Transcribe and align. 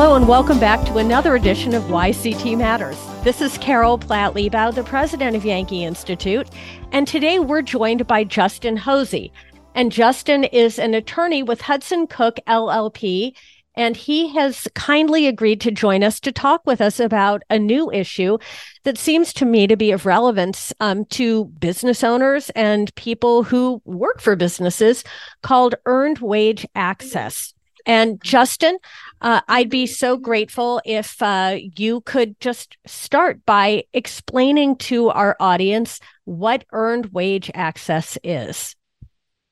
Hello, 0.00 0.14
and 0.14 0.28
welcome 0.28 0.60
back 0.60 0.86
to 0.86 0.98
another 0.98 1.34
edition 1.34 1.74
of 1.74 1.82
YCT 1.82 2.56
Matters. 2.56 2.96
This 3.24 3.40
is 3.40 3.58
Carol 3.58 3.98
Platt 3.98 4.32
Liebau, 4.32 4.72
the 4.72 4.84
president 4.84 5.34
of 5.34 5.44
Yankee 5.44 5.82
Institute, 5.82 6.48
and 6.92 7.04
today 7.04 7.40
we're 7.40 7.62
joined 7.62 8.06
by 8.06 8.22
Justin 8.22 8.76
Hosie. 8.76 9.32
And 9.74 9.90
Justin 9.90 10.44
is 10.44 10.78
an 10.78 10.94
attorney 10.94 11.42
with 11.42 11.62
Hudson 11.62 12.06
Cook 12.06 12.38
LLP, 12.46 13.36
and 13.74 13.96
he 13.96 14.28
has 14.34 14.68
kindly 14.76 15.26
agreed 15.26 15.60
to 15.62 15.72
join 15.72 16.04
us 16.04 16.20
to 16.20 16.30
talk 16.30 16.64
with 16.64 16.80
us 16.80 17.00
about 17.00 17.42
a 17.50 17.58
new 17.58 17.90
issue 17.90 18.38
that 18.84 18.98
seems 18.98 19.32
to 19.32 19.44
me 19.44 19.66
to 19.66 19.76
be 19.76 19.90
of 19.90 20.06
relevance 20.06 20.72
um, 20.78 21.06
to 21.06 21.46
business 21.46 22.04
owners 22.04 22.50
and 22.50 22.94
people 22.94 23.42
who 23.42 23.82
work 23.84 24.20
for 24.20 24.36
businesses 24.36 25.02
called 25.42 25.74
earned 25.86 26.20
wage 26.20 26.64
access. 26.76 27.52
And 27.88 28.22
Justin, 28.22 28.78
uh, 29.22 29.40
I'd 29.48 29.70
be 29.70 29.86
so 29.86 30.18
grateful 30.18 30.80
if 30.84 31.20
uh, 31.22 31.56
you 31.76 32.02
could 32.02 32.38
just 32.38 32.76
start 32.86 33.44
by 33.46 33.84
explaining 33.94 34.76
to 34.76 35.08
our 35.08 35.36
audience 35.40 35.98
what 36.24 36.66
earned 36.72 37.06
wage 37.06 37.50
access 37.54 38.18
is. 38.22 38.76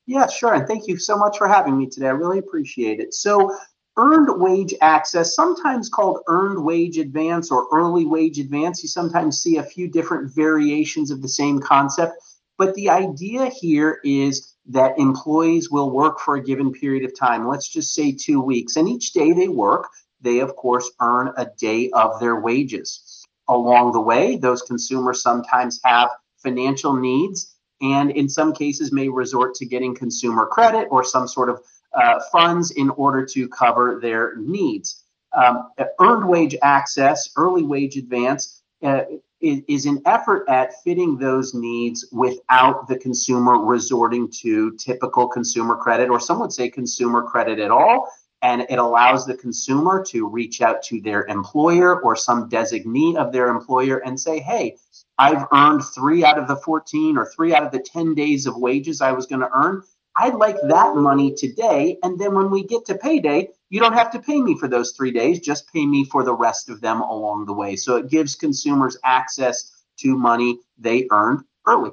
Yeah, 0.04 0.28
sure. 0.28 0.52
And 0.52 0.68
thank 0.68 0.86
you 0.86 0.98
so 0.98 1.16
much 1.16 1.38
for 1.38 1.48
having 1.48 1.78
me 1.78 1.88
today. 1.88 2.08
I 2.08 2.10
really 2.10 2.38
appreciate 2.38 3.00
it. 3.00 3.14
So, 3.14 3.56
earned 3.96 4.28
wage 4.38 4.74
access, 4.82 5.34
sometimes 5.34 5.88
called 5.88 6.20
earned 6.28 6.62
wage 6.62 6.98
advance 6.98 7.50
or 7.50 7.66
early 7.72 8.04
wage 8.04 8.38
advance, 8.38 8.82
you 8.82 8.90
sometimes 8.90 9.42
see 9.42 9.56
a 9.56 9.62
few 9.62 9.88
different 9.88 10.34
variations 10.34 11.10
of 11.10 11.22
the 11.22 11.28
same 11.28 11.58
concept. 11.58 12.12
But 12.58 12.74
the 12.74 12.90
idea 12.90 13.46
here 13.46 13.98
is 14.04 14.55
that 14.68 14.98
employees 14.98 15.70
will 15.70 15.90
work 15.90 16.18
for 16.18 16.36
a 16.36 16.42
given 16.42 16.72
period 16.72 17.04
of 17.04 17.18
time. 17.18 17.46
Let's 17.46 17.68
just 17.68 17.94
say 17.94 18.12
two 18.12 18.40
weeks. 18.40 18.76
And 18.76 18.88
each 18.88 19.12
day 19.12 19.32
they 19.32 19.48
work, 19.48 19.88
they 20.20 20.40
of 20.40 20.56
course 20.56 20.90
earn 21.00 21.32
a 21.36 21.46
day 21.58 21.90
of 21.90 22.18
their 22.20 22.40
wages. 22.40 23.24
Along 23.48 23.92
the 23.92 24.00
way, 24.00 24.36
those 24.36 24.62
consumers 24.62 25.22
sometimes 25.22 25.80
have 25.84 26.10
financial 26.38 26.96
needs 26.96 27.54
and 27.80 28.10
in 28.10 28.28
some 28.28 28.52
cases 28.52 28.92
may 28.92 29.08
resort 29.08 29.54
to 29.56 29.66
getting 29.66 29.94
consumer 29.94 30.46
credit 30.46 30.88
or 30.90 31.04
some 31.04 31.28
sort 31.28 31.50
of 31.50 31.60
uh, 31.92 32.20
funds 32.32 32.70
in 32.70 32.90
order 32.90 33.24
to 33.24 33.48
cover 33.48 33.98
their 34.00 34.36
needs. 34.36 35.04
Um, 35.32 35.70
earned 36.00 36.28
wage 36.28 36.56
access, 36.62 37.30
early 37.36 37.62
wage 37.62 37.96
advance, 37.96 38.62
uh, 38.82 39.02
is, 39.40 39.62
is 39.68 39.86
an 39.86 40.02
effort 40.06 40.48
at 40.48 40.82
fitting 40.82 41.18
those 41.18 41.54
needs 41.54 42.08
without 42.12 42.88
the 42.88 42.98
consumer 42.98 43.58
resorting 43.58 44.30
to 44.40 44.72
typical 44.76 45.28
consumer 45.28 45.76
credit, 45.76 46.08
or 46.08 46.20
some 46.20 46.40
would 46.40 46.52
say 46.52 46.68
consumer 46.68 47.22
credit 47.22 47.58
at 47.58 47.70
all. 47.70 48.08
And 48.42 48.66
it 48.68 48.78
allows 48.78 49.26
the 49.26 49.36
consumer 49.36 50.04
to 50.08 50.28
reach 50.28 50.60
out 50.60 50.82
to 50.84 51.00
their 51.00 51.24
employer 51.24 52.00
or 52.02 52.14
some 52.14 52.48
designee 52.48 53.16
of 53.16 53.32
their 53.32 53.48
employer 53.48 53.98
and 53.98 54.20
say, 54.20 54.40
hey, 54.40 54.76
I've 55.18 55.46
earned 55.52 55.82
three 55.94 56.24
out 56.24 56.38
of 56.38 56.46
the 56.46 56.56
14 56.56 57.16
or 57.16 57.26
three 57.34 57.54
out 57.54 57.62
of 57.62 57.72
the 57.72 57.80
10 57.80 58.14
days 58.14 58.46
of 58.46 58.56
wages 58.56 59.00
I 59.00 59.12
was 59.12 59.26
going 59.26 59.40
to 59.40 59.50
earn. 59.52 59.82
I'd 60.16 60.34
like 60.34 60.56
that 60.68 60.96
money 60.96 61.34
today. 61.34 61.98
And 62.02 62.18
then 62.18 62.34
when 62.34 62.50
we 62.50 62.64
get 62.64 62.86
to 62.86 62.96
payday, 62.96 63.50
you 63.68 63.80
don't 63.80 63.92
have 63.92 64.10
to 64.12 64.18
pay 64.18 64.40
me 64.40 64.58
for 64.58 64.68
those 64.68 64.92
three 64.92 65.10
days, 65.10 65.40
just 65.40 65.70
pay 65.72 65.84
me 65.84 66.04
for 66.04 66.24
the 66.24 66.34
rest 66.34 66.70
of 66.70 66.80
them 66.80 67.00
along 67.00 67.46
the 67.46 67.52
way. 67.52 67.76
So 67.76 67.96
it 67.96 68.08
gives 68.08 68.34
consumers 68.34 68.96
access 69.04 69.72
to 69.98 70.16
money 70.16 70.58
they 70.78 71.06
earned 71.10 71.44
early. 71.66 71.90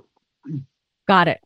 Got 1.08 1.28
it. 1.28 1.42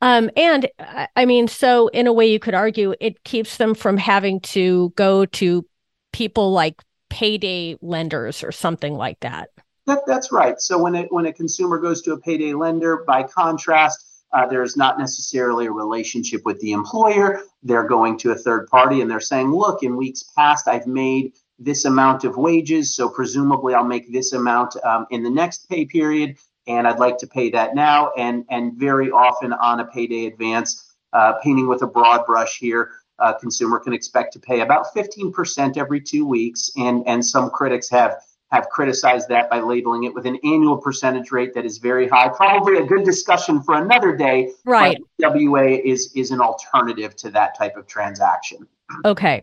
Um, 0.00 0.30
and 0.36 0.68
I 1.16 1.26
mean, 1.26 1.48
so 1.48 1.88
in 1.88 2.06
a 2.06 2.12
way, 2.12 2.30
you 2.30 2.38
could 2.38 2.54
argue 2.54 2.94
it 2.98 3.24
keeps 3.24 3.58
them 3.58 3.74
from 3.74 3.98
having 3.98 4.40
to 4.40 4.90
go 4.96 5.26
to 5.26 5.66
people 6.12 6.52
like 6.52 6.82
payday 7.10 7.76
lenders 7.82 8.42
or 8.42 8.52
something 8.52 8.94
like 8.94 9.20
that. 9.20 9.50
that 9.86 10.00
that's 10.06 10.32
right. 10.32 10.58
So 10.58 10.78
when 10.78 10.94
it, 10.94 11.12
when 11.12 11.26
a 11.26 11.32
consumer 11.32 11.78
goes 11.78 12.00
to 12.02 12.12
a 12.12 12.18
payday 12.18 12.54
lender, 12.54 13.04
by 13.06 13.24
contrast, 13.24 14.11
uh, 14.32 14.46
there's 14.46 14.76
not 14.76 14.98
necessarily 14.98 15.66
a 15.66 15.72
relationship 15.72 16.44
with 16.44 16.58
the 16.60 16.72
employer. 16.72 17.42
They're 17.62 17.86
going 17.86 18.18
to 18.18 18.30
a 18.30 18.34
third 18.34 18.66
party 18.68 19.00
and 19.00 19.10
they're 19.10 19.20
saying, 19.20 19.52
look, 19.52 19.82
in 19.82 19.96
weeks 19.96 20.22
past, 20.36 20.68
I've 20.68 20.86
made 20.86 21.32
this 21.58 21.84
amount 21.84 22.24
of 22.24 22.36
wages. 22.36 22.94
So 22.96 23.08
presumably 23.08 23.74
I'll 23.74 23.84
make 23.84 24.10
this 24.12 24.32
amount 24.32 24.74
um, 24.84 25.06
in 25.10 25.22
the 25.22 25.30
next 25.30 25.68
pay 25.68 25.84
period. 25.84 26.38
And 26.66 26.86
I'd 26.86 26.98
like 26.98 27.18
to 27.18 27.26
pay 27.26 27.50
that 27.50 27.74
now. 27.74 28.12
And, 28.16 28.44
and 28.48 28.74
very 28.74 29.10
often 29.10 29.52
on 29.52 29.80
a 29.80 29.84
payday 29.84 30.26
advance, 30.26 30.94
uh, 31.12 31.34
painting 31.42 31.68
with 31.68 31.82
a 31.82 31.86
broad 31.86 32.24
brush 32.24 32.58
here, 32.58 32.90
a 33.18 33.34
consumer 33.34 33.78
can 33.78 33.92
expect 33.92 34.32
to 34.32 34.40
pay 34.40 34.60
about 34.60 34.86
15% 34.94 35.76
every 35.76 36.00
two 36.00 36.24
weeks. 36.24 36.70
And, 36.76 37.02
and 37.06 37.24
some 37.24 37.50
critics 37.50 37.90
have 37.90 38.16
have 38.52 38.68
criticized 38.68 39.28
that 39.30 39.48
by 39.50 39.60
labeling 39.60 40.04
it 40.04 40.14
with 40.14 40.26
an 40.26 40.38
annual 40.44 40.76
percentage 40.76 41.32
rate 41.32 41.54
that 41.54 41.64
is 41.64 41.78
very 41.78 42.06
high. 42.06 42.28
Probably 42.28 42.76
a 42.76 42.84
good 42.84 43.04
discussion 43.04 43.62
for 43.62 43.74
another 43.74 44.14
day. 44.14 44.52
Right. 44.64 44.98
WA 45.18 45.78
is 45.82 46.12
is 46.14 46.30
an 46.30 46.40
alternative 46.40 47.16
to 47.16 47.30
that 47.30 47.56
type 47.56 47.76
of 47.76 47.86
transaction. 47.86 48.68
Okay. 49.06 49.42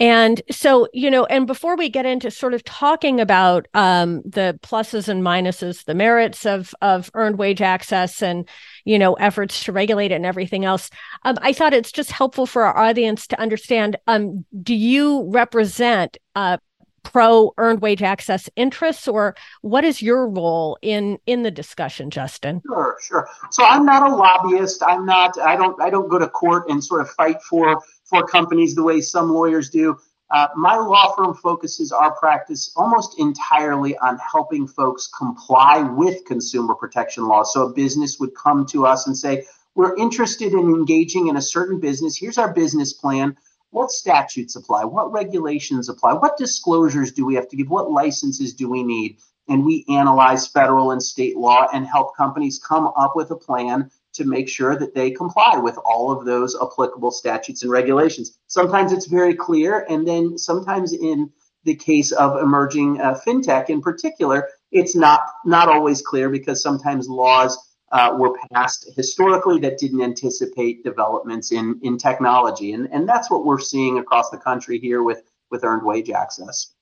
And 0.00 0.42
so, 0.50 0.88
you 0.92 1.08
know, 1.08 1.24
and 1.26 1.46
before 1.46 1.76
we 1.76 1.88
get 1.88 2.04
into 2.04 2.32
sort 2.32 2.52
of 2.52 2.64
talking 2.64 3.20
about 3.20 3.68
um, 3.74 4.22
the 4.24 4.58
pluses 4.62 5.08
and 5.08 5.22
minuses, 5.22 5.84
the 5.84 5.94
merits 5.94 6.44
of 6.44 6.74
of 6.82 7.10
earned 7.14 7.38
wage 7.38 7.62
access 7.62 8.22
and, 8.22 8.48
you 8.84 8.98
know, 8.98 9.14
efforts 9.14 9.62
to 9.64 9.72
regulate 9.72 10.10
it 10.10 10.16
and 10.16 10.26
everything 10.26 10.64
else, 10.64 10.90
um, 11.24 11.36
I 11.42 11.52
thought 11.52 11.74
it's 11.74 11.92
just 11.92 12.10
helpful 12.10 12.46
for 12.46 12.64
our 12.64 12.76
audience 12.76 13.28
to 13.28 13.40
understand 13.40 13.96
um, 14.08 14.44
do 14.62 14.74
you 14.74 15.30
represent 15.30 16.16
uh, 16.34 16.58
pro 17.02 17.52
earned 17.58 17.80
wage 17.80 18.02
access 18.02 18.48
interests 18.56 19.08
or 19.08 19.34
what 19.62 19.84
is 19.84 20.02
your 20.02 20.28
role 20.28 20.78
in 20.82 21.18
in 21.26 21.42
the 21.42 21.50
discussion 21.50 22.10
justin? 22.10 22.62
Sure 22.66 22.96
sure. 23.02 23.28
So 23.50 23.64
i'm 23.64 23.84
not 23.84 24.08
a 24.08 24.14
lobbyist. 24.14 24.82
I'm 24.82 25.06
not 25.06 25.38
i 25.40 25.56
don't 25.56 25.80
i 25.80 25.90
don't 25.90 26.08
go 26.08 26.18
to 26.18 26.28
court 26.28 26.68
and 26.68 26.82
sort 26.82 27.00
of 27.00 27.10
fight 27.10 27.42
for 27.42 27.82
for 28.04 28.26
companies 28.26 28.74
the 28.74 28.82
way 28.82 29.00
some 29.00 29.30
lawyers 29.32 29.70
do. 29.70 29.98
Uh, 30.30 30.46
my 30.56 30.76
law 30.76 31.14
firm 31.16 31.34
focuses 31.34 31.90
our 31.90 32.14
practice 32.16 32.70
almost 32.76 33.18
entirely 33.18 33.96
on 33.98 34.18
helping 34.18 34.66
folks 34.66 35.08
comply 35.16 35.80
with 35.80 36.24
consumer 36.26 36.74
protection 36.74 37.26
laws. 37.26 37.52
So 37.54 37.68
a 37.68 37.72
business 37.72 38.18
would 38.20 38.34
come 38.34 38.66
to 38.66 38.84
us 38.84 39.06
and 39.06 39.16
say, 39.16 39.46
We're 39.74 39.96
interested 39.96 40.52
in 40.52 40.60
engaging 40.60 41.28
in 41.28 41.36
a 41.36 41.42
certain 41.42 41.80
business. 41.80 42.16
Here's 42.16 42.36
our 42.36 42.52
business 42.52 42.92
plan 42.92 43.36
what 43.70 43.90
statutes 43.90 44.56
apply, 44.56 44.84
what 44.84 45.12
regulations 45.12 45.88
apply, 45.88 46.14
what 46.14 46.36
disclosures 46.38 47.12
do 47.12 47.26
we 47.26 47.34
have 47.34 47.48
to 47.48 47.56
give, 47.56 47.68
what 47.68 47.90
licenses 47.90 48.54
do 48.54 48.68
we 48.68 48.82
need. 48.82 49.18
And 49.48 49.64
we 49.64 49.84
analyze 49.88 50.46
federal 50.46 50.90
and 50.90 51.02
state 51.02 51.36
law 51.36 51.68
and 51.72 51.86
help 51.86 52.16
companies 52.16 52.58
come 52.58 52.92
up 52.96 53.14
with 53.16 53.30
a 53.30 53.36
plan 53.36 53.90
to 54.14 54.24
make 54.24 54.48
sure 54.48 54.76
that 54.76 54.94
they 54.94 55.10
comply 55.10 55.56
with 55.56 55.78
all 55.84 56.10
of 56.10 56.24
those 56.24 56.56
applicable 56.60 57.10
statutes 57.10 57.62
and 57.62 57.70
regulations. 57.70 58.38
Sometimes 58.46 58.92
it's 58.92 59.06
very 59.06 59.34
clear, 59.34 59.86
and 59.88 60.06
then 60.06 60.36
sometimes 60.36 60.92
in 60.92 61.30
the 61.64 61.74
case 61.74 62.12
of 62.12 62.40
emerging 62.42 63.00
uh, 63.00 63.18
fintech 63.26 63.68
in 63.68 63.80
particular, 63.80 64.48
it's 64.70 64.96
not 64.96 65.20
not 65.44 65.68
always 65.68 66.02
clear 66.02 66.30
because 66.30 66.62
sometimes 66.62 67.08
laws 67.08 67.56
uh, 67.92 68.14
were 68.18 68.36
passed 68.52 68.90
historically 68.96 69.58
that 69.60 69.78
didn't 69.78 70.02
anticipate 70.02 70.84
developments 70.84 71.52
in 71.52 71.78
in 71.82 71.96
technology, 71.98 72.72
and 72.72 72.88
and 72.92 73.08
that's 73.08 73.30
what 73.30 73.44
we're 73.44 73.58
seeing 73.58 73.98
across 73.98 74.30
the 74.30 74.38
country 74.38 74.78
here 74.78 75.02
with 75.02 75.22
with 75.50 75.64
earned 75.64 75.84
wage 75.84 76.10
access. 76.10 76.74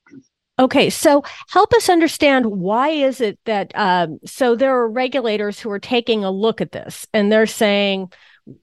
Okay, 0.59 0.89
so 0.89 1.23
help 1.49 1.71
us 1.73 1.87
understand 1.87 2.47
why 2.47 2.89
is 2.89 3.21
it 3.21 3.37
that 3.45 3.71
um, 3.75 4.19
so 4.25 4.55
there 4.55 4.75
are 4.75 4.89
regulators 4.89 5.59
who 5.59 5.69
are 5.69 5.79
taking 5.79 6.23
a 6.23 6.31
look 6.31 6.61
at 6.61 6.71
this 6.71 7.05
and 7.13 7.31
they're 7.31 7.45
saying 7.45 8.11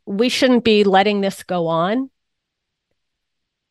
we 0.04 0.28
shouldn't 0.28 0.64
be 0.64 0.82
letting 0.82 1.20
this 1.20 1.44
go 1.44 1.68
on. 1.68 2.10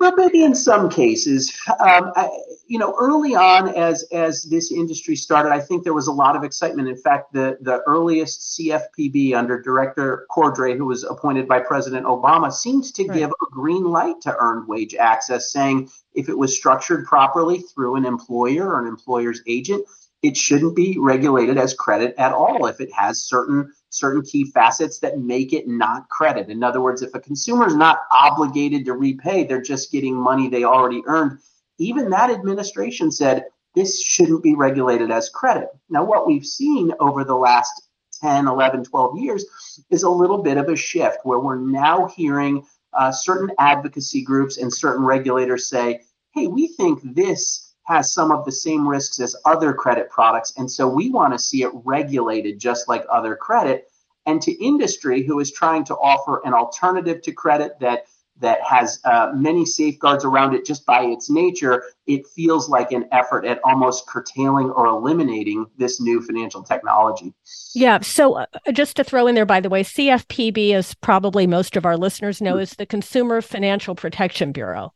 Well, 0.04 0.12
maybe 0.18 0.44
in 0.44 0.54
some 0.54 0.90
cases, 0.90 1.58
um, 1.80 2.12
I, 2.18 2.30
you 2.68 2.78
know, 2.78 2.94
early 3.00 3.36
on 3.36 3.70
as 3.70 4.04
as 4.12 4.44
this 4.44 4.70
industry 4.70 5.16
started, 5.16 5.54
I 5.54 5.62
think 5.62 5.86
there 5.86 5.94
was 5.94 6.08
a 6.08 6.12
lot 6.12 6.36
of 6.36 6.44
excitement. 6.44 6.90
In 6.90 6.98
fact, 6.98 7.32
the 7.32 7.58
the 7.62 7.82
earliest 7.88 8.60
CFPB 8.60 9.34
under 9.34 9.62
Director 9.62 10.28
Cordray, 10.30 10.76
who 10.76 10.88
was 10.88 11.06
appointed 11.06 11.48
by 11.48 11.62
President 11.62 12.06
Obama, 12.06 12.52
seemed 12.52 12.84
to 12.96 13.06
right. 13.06 13.18
give 13.18 13.30
a 13.30 13.52
green 13.54 13.86
light 13.86 14.20
to 14.24 14.36
earned 14.38 14.68
wage 14.68 14.94
access, 14.94 15.54
saying 15.54 15.90
if 16.14 16.28
it 16.28 16.38
was 16.38 16.54
structured 16.54 17.06
properly 17.06 17.60
through 17.60 17.96
an 17.96 18.04
employer 18.04 18.74
or 18.74 18.82
an 18.82 18.88
employer's 18.88 19.42
agent, 19.48 19.86
it 20.22 20.36
shouldn't 20.36 20.76
be 20.76 20.98
regulated 21.00 21.58
as 21.58 21.74
credit 21.74 22.14
at 22.18 22.34
all 22.34 22.66
if 22.66 22.82
it 22.82 22.92
has 22.92 23.24
certain 23.24 23.72
certain 23.94 24.24
key 24.24 24.46
facets 24.46 25.00
that 25.00 25.20
make 25.20 25.54
it 25.54 25.68
not 25.68 26.10
credit. 26.10 26.50
In 26.50 26.64
other 26.64 26.82
words, 26.82 27.02
if 27.02 27.14
a 27.14 27.20
consumer 27.20 27.68
is 27.68 27.76
not 27.76 28.00
obligated 28.12 28.86
to 28.86 28.94
repay, 28.94 29.44
they're 29.44 29.62
just 29.62 29.92
getting 29.92 30.16
money 30.16 30.50
they 30.50 30.64
already 30.64 31.04
earned. 31.06 31.40
Even 31.78 32.10
that 32.10 32.32
administration 32.32 33.12
said 33.12 33.46
this 33.76 34.02
shouldn't 34.02 34.44
be 34.44 34.56
regulated 34.56 35.12
as 35.12 35.30
credit. 35.30 35.70
Now, 35.90 36.04
what 36.04 36.28
we've 36.28 36.46
seen 36.46 36.92
over 37.00 37.24
the 37.24 37.36
last 37.36 37.90
10, 38.22 38.48
11, 38.48 38.84
12 38.86 39.18
years 39.20 39.46
is 39.90 40.04
a 40.04 40.10
little 40.10 40.42
bit 40.42 40.58
of 40.58 40.70
a 40.70 40.76
shift 40.76 41.18
where 41.24 41.40
we're 41.40 41.60
now 41.60 42.08
hearing 42.08 42.66
uh, 42.94 43.12
certain 43.12 43.52
advocacy 43.60 44.24
groups 44.24 44.58
and 44.58 44.74
certain 44.74 45.04
regulators 45.04 45.70
say 45.70 46.02
hey, 46.34 46.48
we 46.48 46.68
think 46.68 47.00
this 47.04 47.63
has 47.84 48.14
some 48.14 48.32
of 48.32 48.46
the 48.46 48.52
same 48.52 48.88
risks 48.88 49.20
as 49.20 49.36
other 49.46 49.74
credit 49.74 50.10
products. 50.10 50.54
And 50.58 50.70
so 50.70 50.88
we 50.88 51.10
want 51.10 51.34
to 51.34 51.40
see 51.40 51.64
it 51.64 51.72
regulated 51.74 52.60
just 52.60 52.88
like 52.88 53.06
other 53.12 53.36
credit. 53.36 53.90
And 54.26 54.42
to 54.42 54.64
industry, 54.64 55.24
who 55.24 55.40
is 55.40 55.52
trying 55.52 55.84
to 55.86 55.96
offer 55.96 56.42
an 56.46 56.54
alternative 56.54 57.22
to 57.24 57.32
credit 57.32 57.80
that 57.82 58.06
that 58.40 58.62
has 58.64 59.00
uh, 59.06 59.32
many 59.34 59.66
safeguards 59.66 60.26
around 60.26 60.56
it 60.56 60.66
just 60.66 60.86
by 60.86 61.04
its 61.04 61.30
nature, 61.30 61.84
it 62.08 62.26
feels 62.28 62.68
like 62.68 62.92
an 62.92 63.06
effort 63.12 63.46
at 63.46 63.60
almost 63.64 64.08
curtailing 64.08 64.72
or 64.72 64.88
eliminating 64.88 65.66
this 65.78 66.02
new 66.02 66.22
financial 66.22 66.64
technology. 66.64 67.34
Yeah. 67.76 68.00
So, 68.02 68.40
uh, 68.40 68.46
just 68.72 68.96
to 68.98 69.04
throw 69.04 69.28
in 69.28 69.36
there, 69.36 69.46
by 69.46 69.60
the 69.60 69.70
way, 69.70 69.84
CFPB, 69.84 70.74
as 70.74 70.96
probably 70.96 71.46
most 71.46 71.78
of 71.78 71.86
our 71.86 71.96
listeners 71.96 72.42
know, 72.42 72.58
is 72.58 72.72
the 72.72 72.86
Consumer 72.86 73.42
Financial 73.42 73.94
Protection 73.94 74.52
Bureau. 74.52 74.94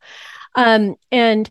Um, 0.56 0.96
and 1.12 1.50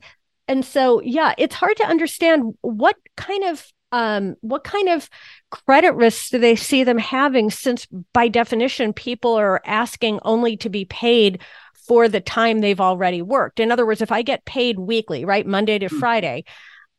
and 0.48 0.64
so 0.64 1.00
yeah 1.02 1.34
it's 1.38 1.54
hard 1.54 1.76
to 1.76 1.86
understand 1.86 2.54
what 2.62 2.96
kind 3.16 3.44
of 3.44 3.66
um, 3.92 4.34
what 4.40 4.64
kind 4.64 4.88
of 4.88 5.08
credit 5.50 5.94
risks 5.94 6.30
do 6.30 6.38
they 6.38 6.56
see 6.56 6.82
them 6.82 6.98
having 6.98 7.50
since 7.50 7.86
by 8.12 8.28
definition 8.28 8.92
people 8.92 9.34
are 9.34 9.62
asking 9.64 10.18
only 10.22 10.56
to 10.56 10.68
be 10.68 10.84
paid 10.84 11.40
for 11.86 12.08
the 12.08 12.20
time 12.20 12.60
they've 12.60 12.80
already 12.80 13.22
worked 13.22 13.60
in 13.60 13.70
other 13.70 13.86
words 13.86 14.02
if 14.02 14.10
i 14.10 14.22
get 14.22 14.44
paid 14.44 14.78
weekly 14.78 15.24
right 15.24 15.46
monday 15.46 15.78
to 15.78 15.86
hmm. 15.86 15.98
friday 15.98 16.44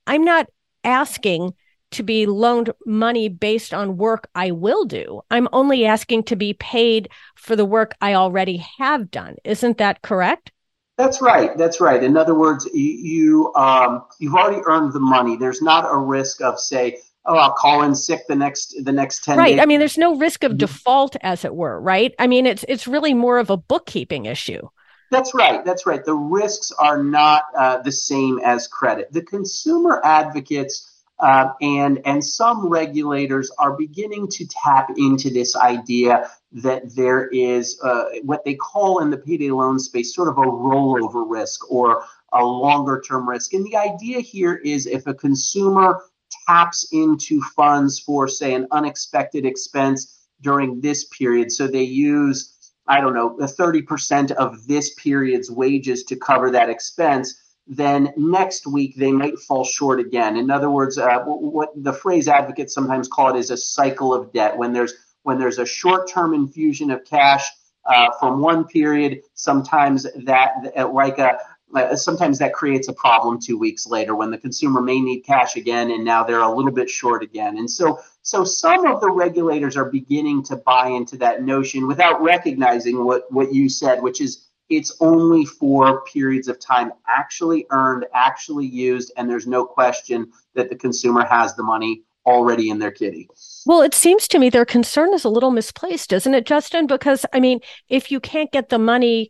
i'm 0.07 0.23
not 0.23 0.47
asking 0.83 1.53
to 1.91 2.03
be 2.03 2.25
loaned 2.25 2.71
money 2.85 3.29
based 3.29 3.73
on 3.73 3.97
work 3.97 4.29
I 4.35 4.51
will 4.51 4.85
do. 4.85 5.21
I'm 5.31 5.47
only 5.53 5.85
asking 5.85 6.23
to 6.23 6.35
be 6.35 6.53
paid 6.53 7.09
for 7.35 7.55
the 7.55 7.65
work 7.65 7.93
I 8.01 8.13
already 8.13 8.63
have 8.77 9.09
done. 9.09 9.35
Isn't 9.43 9.77
that 9.77 10.01
correct? 10.01 10.51
That's 10.97 11.21
right. 11.21 11.55
That's 11.57 11.79
right. 11.79 12.03
In 12.03 12.17
other 12.17 12.33
words, 12.33 12.67
you, 12.73 12.81
you 12.81 13.53
um, 13.53 14.03
you've 14.19 14.33
already 14.33 14.61
earned 14.65 14.93
the 14.93 14.99
money. 14.99 15.37
There's 15.37 15.61
not 15.61 15.85
a 15.89 15.95
risk 15.95 16.41
of 16.41 16.59
say, 16.59 16.97
oh, 17.25 17.35
I'll 17.35 17.53
call 17.53 17.83
in 17.83 17.93
sick 17.93 18.21
the 18.27 18.35
next 18.35 18.75
the 18.83 18.91
next 18.91 19.23
ten. 19.23 19.37
Right. 19.37 19.51
Days. 19.51 19.59
I 19.59 19.65
mean, 19.65 19.79
there's 19.79 19.97
no 19.97 20.17
risk 20.17 20.43
of 20.43 20.53
mm-hmm. 20.53 20.57
default, 20.57 21.15
as 21.21 21.45
it 21.45 21.53
were. 21.53 21.79
Right. 21.79 22.15
I 22.17 22.25
mean, 22.25 22.47
it's 22.47 22.65
it's 22.67 22.87
really 22.87 23.13
more 23.13 23.37
of 23.37 23.51
a 23.51 23.57
bookkeeping 23.57 24.25
issue. 24.25 24.67
That's 25.11 25.33
right. 25.33 25.63
That's 25.63 25.85
right. 25.85 26.03
The 26.03 26.15
risks 26.15 26.71
are 26.71 27.01
not 27.01 27.43
uh, 27.55 27.77
the 27.81 27.91
same 27.91 28.39
as 28.43 28.67
credit. 28.67 29.13
The 29.13 29.21
consumer 29.21 30.01
advocates 30.03 30.96
uh, 31.19 31.49
and 31.61 31.99
and 32.05 32.23
some 32.23 32.67
regulators 32.67 33.49
are 33.57 33.75
beginning 33.75 34.27
to 34.27 34.47
tap 34.63 34.89
into 34.97 35.29
this 35.29 35.55
idea 35.55 36.29
that 36.51 36.95
there 36.95 37.27
is 37.29 37.79
uh, 37.83 38.05
what 38.23 38.45
they 38.45 38.53
call 38.53 38.99
in 38.99 39.09
the 39.09 39.17
payday 39.17 39.49
loan 39.49 39.79
space 39.79 40.13
sort 40.13 40.29
of 40.29 40.37
a 40.37 40.41
rollover 40.41 41.25
risk 41.27 41.71
or 41.71 42.03
a 42.33 42.43
longer 42.43 43.01
term 43.05 43.27
risk. 43.27 43.53
And 43.53 43.65
the 43.65 43.75
idea 43.75 44.19
here 44.19 44.55
is 44.55 44.85
if 44.85 45.07
a 45.07 45.13
consumer 45.13 46.03
taps 46.45 46.87
into 46.91 47.41
funds 47.55 47.99
for, 47.99 48.27
say, 48.27 48.53
an 48.53 48.67
unexpected 48.71 49.45
expense 49.45 50.27
during 50.41 50.81
this 50.81 51.05
period, 51.05 51.51
so 51.51 51.67
they 51.67 51.83
use 51.83 52.53
I 52.89 53.01
don't 53.01 53.13
know, 53.13 53.35
30% 53.37 54.31
of 54.31 54.65
this 54.65 54.93
period's 54.93 55.51
wages 55.51 56.05
to 56.05 56.15
cover 56.15 56.49
that 56.51 56.69
expense 56.69 57.46
then 57.67 58.13
next 58.15 58.65
week 58.65 58.95
they 58.95 59.11
might 59.11 59.37
fall 59.39 59.63
short 59.63 59.99
again. 59.99 60.37
In 60.37 60.49
other 60.49 60.69
words, 60.69 60.97
uh, 60.97 61.19
what 61.25 61.71
the 61.75 61.93
phrase 61.93 62.27
advocates 62.27 62.73
sometimes 62.73 63.07
call 63.07 63.35
it 63.35 63.39
is 63.39 63.51
a 63.51 63.57
cycle 63.57 64.13
of 64.13 64.31
debt. 64.33 64.57
When 64.57 64.73
there's 64.73 64.93
when 65.23 65.37
there's 65.37 65.59
a 65.59 65.65
short-term 65.65 66.33
infusion 66.33 66.89
of 66.89 67.03
cash 67.03 67.45
uh, 67.85 68.11
from 68.17 68.41
one 68.41 68.65
period, 68.65 69.21
sometimes 69.33 70.07
that 70.23 70.53
like 70.93 71.19
a 71.19 71.37
uh, 71.75 71.95
sometimes 71.97 72.39
that 72.39 72.53
creates 72.53 72.87
a 72.87 72.93
problem 72.93 73.39
two 73.41 73.57
weeks 73.57 73.85
later 73.87 74.15
when 74.15 74.31
the 74.31 74.37
consumer 74.37 74.81
may 74.81 75.01
need 75.01 75.21
cash 75.21 75.57
again 75.57 75.91
and 75.91 76.05
now 76.05 76.23
they're 76.23 76.39
a 76.39 76.49
little 76.49 76.71
bit 76.71 76.89
short 76.89 77.21
again. 77.21 77.57
And 77.57 77.69
so 77.69 77.99
so 78.21 78.45
some 78.45 78.85
of 78.85 79.01
the 79.01 79.11
regulators 79.11 79.75
are 79.75 79.91
beginning 79.91 80.43
to 80.43 80.55
buy 80.55 80.87
into 80.87 81.17
that 81.17 81.43
notion 81.43 81.85
without 81.85 82.21
recognizing 82.21 83.03
what 83.03 83.29
what 83.33 83.53
you 83.53 83.67
said, 83.67 84.01
which 84.01 84.21
is 84.21 84.46
it's 84.69 84.97
only 84.99 85.45
for 85.45 86.01
periods 86.05 86.47
of 86.47 86.59
time 86.59 86.91
actually 87.07 87.65
earned, 87.71 88.05
actually 88.13 88.65
used, 88.65 89.11
and 89.17 89.29
there's 89.29 89.47
no 89.47 89.65
question 89.65 90.31
that 90.55 90.69
the 90.69 90.75
consumer 90.75 91.25
has 91.25 91.55
the 91.55 91.63
money 91.63 92.03
already 92.25 92.69
in 92.69 92.77
their 92.77 92.91
kitty. 92.91 93.29
Well, 93.65 93.81
it 93.81 93.93
seems 93.93 94.27
to 94.29 94.39
me 94.39 94.49
their 94.49 94.65
concern 94.65 95.13
is 95.13 95.23
a 95.23 95.29
little 95.29 95.51
misplaced, 95.51 96.11
isn't 96.11 96.33
it, 96.33 96.45
Justin? 96.45 96.85
Because, 96.85 97.25
I 97.31 97.39
mean, 97.39 97.61
if 97.87 98.11
you 98.11 98.19
can't 98.19 98.51
get 98.51 98.69
the 98.69 98.79
money 98.79 99.29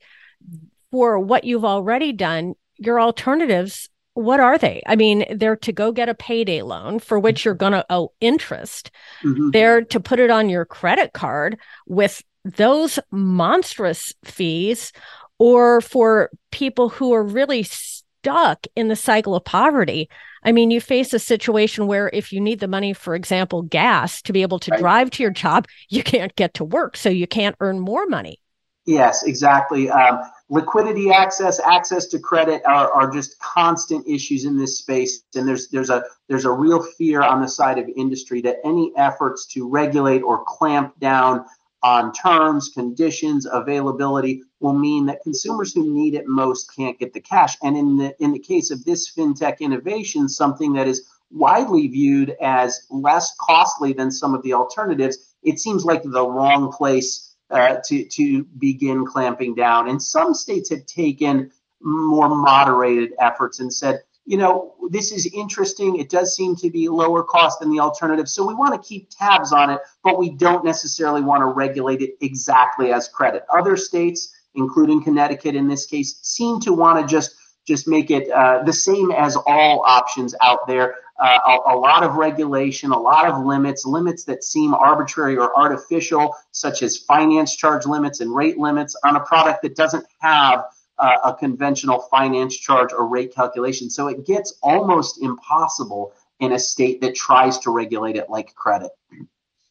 for 0.92 1.19
what 1.19 1.44
you've 1.44 1.66
already 1.66 2.12
done, 2.12 2.56
your 2.78 3.00
alternatives, 3.00 3.89
what 4.16 4.39
are 4.39 4.57
they? 4.57 4.81
I 4.88 4.95
mean, 4.95 5.25
they're 5.30 5.57
to 5.57 5.72
go 5.72 5.92
get 5.92 6.10
a 6.10 6.16
payday 6.16 6.63
loan 6.63 6.98
for 6.98 7.19
which 7.19 7.45
you're 7.45 7.54
going 7.54 7.74
to 7.74 7.86
owe 7.92 8.13
interest. 8.19 8.89
Mm-hmm. 9.24 9.51
They're 9.51 9.84
to 9.84 10.00
put 10.00 10.19
it 10.19 10.31
on 10.31 10.50
your 10.50 10.66
credit 10.66 11.13
card 11.13 11.60
with 11.86 12.24
those 12.44 12.98
monstrous 13.12 14.13
fees 14.24 14.92
or 15.39 15.81
for 15.81 16.30
people 16.51 16.89
who 16.89 17.13
are 17.13 17.24
really 17.24 17.63
stuck 17.63 18.66
in 18.75 18.88
the 18.88 18.95
cycle 18.95 19.36
of 19.36 19.45
poverty. 19.45 20.10
I 20.44 20.51
mean, 20.51 20.72
you 20.72 20.81
face 20.81 21.13
a 21.13 21.19
situation 21.19 21.88
where 21.88 22.10
if 22.13 22.31
you 22.31 22.39
need 22.39 22.60
the 22.60 22.68
money, 22.68 22.94
for 22.94 23.16
example, 23.16 23.62
gas 23.63 24.22
to 24.24 24.34
be 24.34 24.42
able 24.42 24.60
to 24.60 24.72
right. 24.72 24.80
drive 24.80 25.12
to 25.12 25.24
your 25.24 25.31
job, 25.31 25.68
you 25.89 26.04
can't 26.04 26.36
get 26.36 26.54
to 26.56 26.63
work, 26.63 26.98
so 26.98 27.10
you 27.10 27.28
can't 27.28 27.56
earn 27.60 27.79
more 27.79 28.06
money. 28.08 28.39
Yes, 28.86 29.24
exactly. 29.24 29.89
Um, 29.89 30.22
liquidity 30.50 31.12
access, 31.12 31.60
access 31.60 32.06
to 32.08 32.20
credit 32.20 32.62
are, 32.65 32.89
are 32.94 33.12
just 33.12 33.38
constant 33.39 34.08
issues 34.08 34.46
in 34.46 34.58
this 34.58 34.77
space, 34.77 35.24
and 35.36 35.46
there's 35.46 35.67
there's 35.67 35.89
a 35.89 36.06
there's 36.29 36.46
a 36.46 36.51
real 36.51 36.82
fear 36.82 37.22
on 37.22 37.41
the 37.41 37.50
side 37.50 37.77
of 37.79 37.89
industry 37.98 38.39
that 38.41 38.58
any 38.63 38.94
efforts 38.96 39.46
to 39.48 39.67
regulate 39.70 40.22
or 40.22 40.46
clamp 40.46 40.98
down 41.01 41.44
on 41.84 42.12
terms, 42.12 42.69
conditions, 42.69 43.48
availability 43.51 44.43
will 44.60 44.74
mean 44.74 45.05
that 45.05 45.22
consumers 45.22 45.74
who 45.74 45.93
need 45.93 46.15
it 46.15 46.27
most 46.27 46.75
can't 46.75 46.98
get 47.00 47.13
the 47.13 47.22
cash. 47.22 47.55
And 47.62 47.77
in 47.77 47.98
the 47.98 48.15
in 48.24 48.34
the 48.34 48.39
case 48.39 48.72
of 48.72 48.84
this 48.84 49.12
fintech 49.13 49.60
innovation, 49.60 50.27
something 50.27 50.74
that 50.74 50.88
is 50.88 51.07
widely 51.31 51.88
viewed 51.88 52.36
as 52.41 52.88
less 52.89 53.36
costly 53.39 53.93
than 53.93 54.12
some 54.12 54.34
of 54.34 54.41
the 54.41 54.53
alternatives, 54.53 55.36
it 55.43 55.60
seems 55.60 55.86
like 55.86 56.01
the 56.03 56.27
wrong 56.27 56.72
place 56.72 57.36
uh, 57.51 57.77
to 57.86 58.05
to 58.05 58.43
begin 58.57 59.05
clamping 59.05 59.53
down. 59.53 59.89
And 59.89 60.01
some 60.01 60.34
states 60.34 60.69
have 60.72 60.86
taken 60.86 61.51
more 61.81 62.29
moderated 62.29 63.13
efforts 63.19 63.60
and 63.60 63.72
said, 63.72 64.01
you 64.27 64.36
know, 64.36 64.74
this 64.89 65.13
is 65.13 65.25
interesting. 65.34 65.96
It 65.96 66.10
does 66.10 66.36
seem 66.36 66.57
to 66.57 66.69
be 66.69 66.89
lower 66.89 67.24
cost 67.24 67.62
than 67.62 67.72
the 67.72 67.79
alternative. 67.79 68.27
So 68.27 68.46
we 68.46 68.53
want 68.53 68.79
to 68.79 68.88
keep 68.88 69.10
tabs 69.10 69.53
on 69.53 69.69
it, 69.69 69.79
but 70.03 70.19
we 70.19 70.29
don't 70.29 70.65
necessarily 70.65 71.22
want 71.22 71.41
to 71.41 71.46
regulate 71.46 72.01
it 72.01 72.15
exactly 72.19 72.91
as 72.91 73.07
credit. 73.07 73.46
Other 73.50 73.77
states, 73.77 74.36
including 74.53 75.01
Connecticut 75.01 75.55
in 75.55 75.69
this 75.69 75.86
case, 75.86 76.19
seem 76.24 76.60
to 76.60 76.74
want 76.74 77.00
to 77.00 77.12
just 77.12 77.36
just 77.65 77.88
make 77.88 78.12
it 78.12 78.29
uh, 78.29 78.63
the 78.63 78.72
same 78.72 79.12
as 79.12 79.38
all 79.46 79.84
options 79.86 80.36
out 80.41 80.67
there. 80.67 80.96
Uh, 81.19 81.39
a, 81.48 81.74
a, 81.74 81.75
lot 81.75 82.03
of 82.03 82.15
regulation, 82.15 82.91
a 82.91 83.00
lot 83.00 83.25
of 83.29 83.43
limits, 83.43 83.86
limits 83.86 84.24
that 84.24 84.43
seem 84.43 84.74
arbitrary 84.74 85.36
or 85.36 85.57
artificial, 85.57 86.34
such 86.51 86.81
as 86.81 86.96
finance 86.96 87.55
charge 87.55 87.86
limits 87.86 88.22
and 88.22 88.34
rate 88.34 88.57
limits 88.57 88.96
on 89.03 89.15
a 89.15 89.19
product 89.22 89.63
that 89.63 89.75
doesn't 89.75 90.05
have 90.19 90.63
uh, 91.00 91.18
a 91.25 91.34
conventional 91.34 92.00
finance 92.12 92.58
charge 92.58 92.92
or 92.94 93.08
rate 93.08 93.34
calculation. 93.34 93.89
So 93.89 94.08
it 94.08 94.25
gets 94.25 94.58
almost 94.62 95.22
impossible 95.22 96.13
in 96.39 96.51
a 96.51 96.60
state 96.60 97.01
that 97.01 97.16
tries 97.16 97.58
to 97.60 97.72
regulate 97.72 98.16
it 98.16 98.30
like 98.30 98.54
credit. 98.56 98.92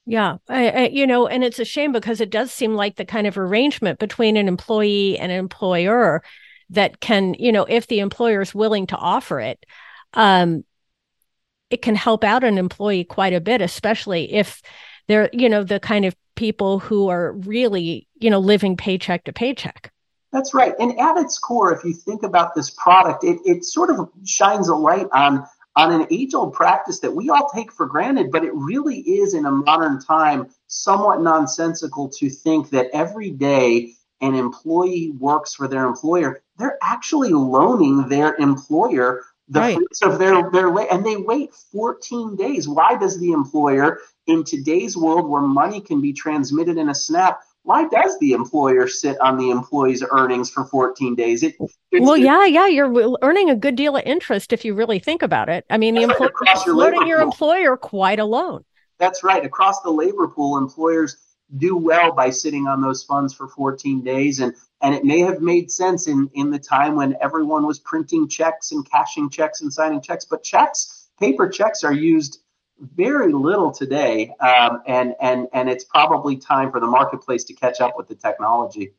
Yeah, 0.04 0.36
I, 0.48 0.68
I, 0.68 0.86
you 0.86 1.06
know, 1.06 1.26
and 1.26 1.42
it's 1.42 1.58
a 1.58 1.64
shame 1.64 1.90
because 1.90 2.20
it 2.20 2.30
does 2.30 2.52
seem 2.52 2.74
like 2.74 2.94
the 2.94 3.04
kind 3.04 3.26
of 3.26 3.36
arrangement 3.36 3.98
between 3.98 4.36
an 4.36 4.46
employee 4.46 5.18
and 5.18 5.32
an 5.32 5.38
employer 5.38 6.22
that 6.70 7.00
can, 7.00 7.34
you 7.34 7.50
know, 7.50 7.64
if 7.64 7.88
the 7.88 7.98
employer 7.98 8.40
is 8.40 8.54
willing 8.54 8.86
to 8.88 8.96
offer 8.96 9.40
it, 9.40 9.64
um, 10.14 10.64
it 11.70 11.82
can 11.82 11.96
help 11.96 12.22
out 12.22 12.44
an 12.44 12.58
employee 12.58 13.04
quite 13.04 13.32
a 13.32 13.40
bit, 13.40 13.60
especially 13.60 14.32
if 14.32 14.62
they're, 15.08 15.28
you 15.32 15.48
know, 15.48 15.64
the 15.64 15.80
kind 15.80 16.04
of 16.04 16.14
people 16.36 16.78
who 16.78 17.08
are 17.08 17.32
really, 17.32 18.06
you 18.14 18.30
know, 18.30 18.38
living 18.38 18.76
paycheck 18.76 19.24
to 19.24 19.32
paycheck. 19.32 19.92
That's 20.32 20.54
right. 20.54 20.74
And 20.78 20.98
at 20.98 21.16
its 21.16 21.38
core, 21.38 21.72
if 21.72 21.84
you 21.84 21.92
think 21.92 22.22
about 22.22 22.54
this 22.54 22.70
product, 22.70 23.24
it, 23.24 23.38
it 23.44 23.64
sort 23.64 23.90
of 23.90 24.10
shines 24.24 24.68
a 24.68 24.74
light 24.74 25.06
on, 25.12 25.46
on 25.76 25.92
an 25.92 26.06
age 26.10 26.34
old 26.34 26.52
practice 26.52 27.00
that 27.00 27.14
we 27.14 27.30
all 27.30 27.48
take 27.54 27.72
for 27.72 27.86
granted, 27.86 28.30
but 28.30 28.44
it 28.44 28.52
really 28.54 28.98
is 28.98 29.34
in 29.34 29.46
a 29.46 29.50
modern 29.50 30.00
time 30.00 30.48
somewhat 30.66 31.20
nonsensical 31.20 32.08
to 32.18 32.28
think 32.28 32.70
that 32.70 32.88
every 32.92 33.30
day 33.30 33.94
an 34.20 34.34
employee 34.34 35.12
works 35.18 35.54
for 35.54 35.68
their 35.68 35.86
employer. 35.86 36.42
They're 36.58 36.78
actually 36.82 37.30
loaning 37.30 38.08
their 38.08 38.34
employer 38.36 39.22
the 39.48 39.60
right. 39.60 39.74
fruits 39.76 40.02
of 40.02 40.18
their 40.18 40.50
their 40.50 40.68
and 40.92 41.04
they 41.04 41.16
wait 41.16 41.54
14 41.54 42.36
days. 42.36 42.66
Why 42.66 42.96
does 42.96 43.18
the 43.20 43.32
employer 43.32 44.00
in 44.26 44.42
today's 44.42 44.96
world 44.96 45.28
where 45.28 45.42
money 45.42 45.80
can 45.80 46.00
be 46.00 46.12
transmitted 46.12 46.76
in 46.78 46.88
a 46.88 46.94
snap 46.94 47.40
why 47.66 47.88
does 47.88 48.16
the 48.20 48.32
employer 48.32 48.86
sit 48.86 49.20
on 49.20 49.36
the 49.36 49.50
employee's 49.50 50.04
earnings 50.12 50.50
for 50.50 50.64
14 50.64 51.16
days? 51.16 51.42
It, 51.42 51.56
well, 51.92 52.16
yeah, 52.16 52.44
yeah, 52.44 52.68
you're 52.68 53.18
earning 53.22 53.50
a 53.50 53.56
good 53.56 53.74
deal 53.74 53.96
of 53.96 54.04
interest 54.06 54.52
if 54.52 54.64
you 54.64 54.72
really 54.72 55.00
think 55.00 55.20
about 55.20 55.48
it. 55.48 55.66
I 55.68 55.76
mean, 55.76 55.96
the 55.96 56.02
employer 56.02 56.30
right, 56.42 56.58
floating 56.58 57.08
your 57.08 57.20
employer 57.20 57.76
quite 57.76 58.20
alone. 58.20 58.64
That's 58.98 59.24
right. 59.24 59.44
Across 59.44 59.82
the 59.82 59.90
labor 59.90 60.28
pool, 60.28 60.58
employers 60.58 61.16
do 61.56 61.76
well 61.76 62.12
by 62.12 62.30
sitting 62.30 62.68
on 62.68 62.80
those 62.80 63.02
funds 63.02 63.34
for 63.34 63.48
14 63.48 64.02
days 64.02 64.40
and 64.40 64.54
and 64.82 64.94
it 64.94 65.04
may 65.04 65.20
have 65.20 65.40
made 65.40 65.70
sense 65.70 66.08
in 66.08 66.28
in 66.34 66.50
the 66.50 66.58
time 66.58 66.96
when 66.96 67.16
everyone 67.20 67.64
was 67.64 67.78
printing 67.78 68.26
checks 68.28 68.72
and 68.72 68.88
cashing 68.90 69.30
checks 69.30 69.60
and 69.60 69.72
signing 69.72 70.00
checks 70.00 70.24
but 70.24 70.42
checks 70.42 71.08
paper 71.20 71.48
checks 71.48 71.84
are 71.84 71.92
used 71.92 72.40
very 72.80 73.32
little 73.32 73.70
today 73.70 74.32
um, 74.40 74.82
and 74.86 75.14
and 75.20 75.48
and 75.52 75.68
it's 75.68 75.84
probably 75.84 76.36
time 76.36 76.70
for 76.70 76.80
the 76.80 76.86
marketplace 76.86 77.44
to 77.44 77.54
catch 77.54 77.80
up 77.80 77.94
with 77.96 78.06
the 78.08 78.14
technology 78.14 78.92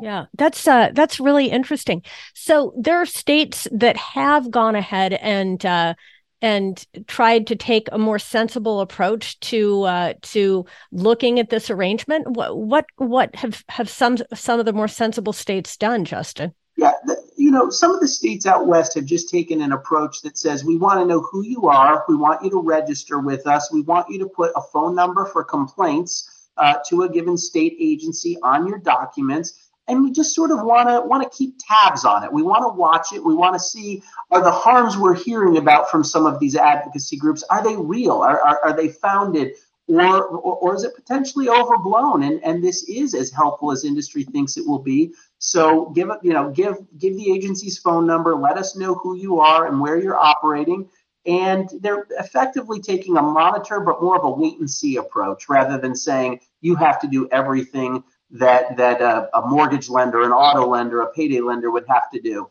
yeah, 0.00 0.26
that's 0.36 0.68
uh, 0.68 0.90
that's 0.92 1.18
really 1.18 1.46
interesting. 1.46 2.02
So 2.34 2.72
there 2.78 2.98
are 2.98 3.06
states 3.06 3.66
that 3.72 3.96
have 3.96 4.50
gone 4.50 4.76
ahead 4.76 5.14
and 5.14 5.64
uh, 5.66 5.94
and 6.40 6.84
tried 7.08 7.46
to 7.48 7.56
take 7.56 7.88
a 7.90 7.98
more 7.98 8.18
sensible 8.18 8.80
approach 8.80 9.40
to 9.40 9.82
uh, 9.82 10.14
to 10.22 10.66
looking 10.92 11.40
at 11.40 11.50
this 11.50 11.68
arrangement. 11.68 12.30
What 12.30 12.56
what 12.56 12.86
what 12.96 13.34
have 13.34 13.64
have 13.68 13.88
some 13.88 14.18
some 14.34 14.60
of 14.60 14.66
the 14.66 14.72
more 14.72 14.88
sensible 14.88 15.32
states 15.32 15.76
done, 15.76 16.04
Justin? 16.04 16.54
Yeah, 16.78 16.92
the, 17.06 17.16
you 17.36 17.50
know, 17.50 17.70
some 17.70 17.92
of 17.92 18.00
the 18.00 18.06
states 18.06 18.46
out 18.46 18.68
west 18.68 18.94
have 18.94 19.04
just 19.04 19.28
taken 19.28 19.62
an 19.62 19.72
approach 19.72 20.22
that 20.22 20.38
says 20.38 20.64
we 20.64 20.76
want 20.76 21.00
to 21.00 21.06
know 21.06 21.20
who 21.20 21.44
you 21.44 21.66
are, 21.66 22.04
we 22.08 22.14
want 22.14 22.44
you 22.44 22.50
to 22.50 22.62
register 22.62 23.18
with 23.18 23.48
us, 23.48 23.72
we 23.72 23.82
want 23.82 24.08
you 24.10 24.20
to 24.20 24.28
put 24.28 24.52
a 24.54 24.62
phone 24.62 24.94
number 24.94 25.26
for 25.26 25.42
complaints 25.42 26.48
uh, 26.56 26.74
to 26.88 27.02
a 27.02 27.10
given 27.10 27.36
state 27.36 27.76
agency 27.80 28.38
on 28.44 28.68
your 28.68 28.78
documents 28.78 29.68
and 29.88 30.04
we 30.04 30.12
just 30.12 30.34
sort 30.34 30.50
of 30.50 30.62
want 30.62 30.88
to 30.88 31.00
want 31.00 31.22
to 31.22 31.36
keep 31.36 31.56
tabs 31.58 32.04
on 32.04 32.22
it. 32.22 32.32
We 32.32 32.42
want 32.42 32.62
to 32.62 32.68
watch 32.68 33.12
it. 33.12 33.24
We 33.24 33.34
want 33.34 33.54
to 33.54 33.58
see 33.58 34.02
are 34.30 34.42
the 34.42 34.50
harms 34.52 34.96
we're 34.96 35.14
hearing 35.14 35.56
about 35.56 35.90
from 35.90 36.04
some 36.04 36.26
of 36.26 36.38
these 36.38 36.54
advocacy 36.54 37.16
groups 37.16 37.42
are 37.50 37.64
they 37.64 37.76
real? 37.76 38.12
Are 38.12 38.40
are, 38.40 38.60
are 38.66 38.76
they 38.76 38.88
founded? 38.88 39.54
Or, 39.88 40.24
or, 40.24 40.56
or 40.56 40.76
is 40.76 40.84
it 40.84 40.94
potentially 40.94 41.48
overblown? 41.48 42.22
And 42.22 42.44
and 42.44 42.62
this 42.62 42.82
is 42.88 43.14
as 43.14 43.30
helpful 43.30 43.72
as 43.72 43.84
industry 43.84 44.22
thinks 44.22 44.58
it 44.58 44.66
will 44.66 44.80
be. 44.80 45.14
So 45.38 45.90
give 45.90 46.10
you 46.22 46.34
know 46.34 46.50
give 46.50 46.76
give 46.98 47.16
the 47.16 47.32
agency's 47.32 47.78
phone 47.78 48.06
number. 48.06 48.36
Let 48.36 48.58
us 48.58 48.76
know 48.76 48.94
who 48.96 49.16
you 49.16 49.40
are 49.40 49.66
and 49.66 49.80
where 49.80 49.98
you're 49.98 50.18
operating. 50.18 50.90
And 51.24 51.68
they're 51.80 52.06
effectively 52.18 52.80
taking 52.80 53.16
a 53.16 53.22
monitor, 53.22 53.80
but 53.80 54.02
more 54.02 54.16
of 54.16 54.24
a 54.24 54.30
wait 54.30 54.58
and 54.58 54.70
see 54.70 54.96
approach 54.96 55.48
rather 55.48 55.78
than 55.78 55.94
saying 55.94 56.40
you 56.60 56.74
have 56.76 57.00
to 57.00 57.06
do 57.06 57.28
everything 57.30 58.04
that 58.30 58.76
that 58.76 59.00
a, 59.00 59.28
a 59.36 59.48
mortgage 59.48 59.88
lender, 59.88 60.22
an 60.22 60.32
auto 60.32 60.66
lender, 60.66 61.00
a 61.00 61.12
payday 61.12 61.40
lender 61.40 61.70
would 61.70 61.86
have 61.88 62.10
to 62.10 62.20
do. 62.20 62.48